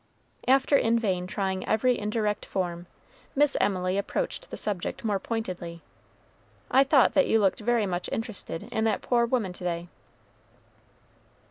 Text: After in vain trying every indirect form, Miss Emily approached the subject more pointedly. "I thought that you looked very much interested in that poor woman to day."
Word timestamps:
After 0.47 0.75
in 0.75 0.97
vain 0.97 1.27
trying 1.27 1.63
every 1.67 1.99
indirect 1.99 2.43
form, 2.47 2.87
Miss 3.35 3.55
Emily 3.61 3.99
approached 3.99 4.49
the 4.49 4.57
subject 4.57 5.03
more 5.05 5.19
pointedly. 5.19 5.83
"I 6.71 6.83
thought 6.83 7.13
that 7.13 7.27
you 7.27 7.39
looked 7.39 7.59
very 7.59 7.85
much 7.85 8.09
interested 8.11 8.63
in 8.63 8.83
that 8.85 9.03
poor 9.03 9.27
woman 9.27 9.53
to 9.53 9.63
day." 9.63 9.89